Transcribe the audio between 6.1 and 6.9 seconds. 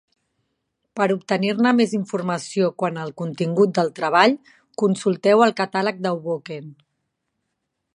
Hoboken".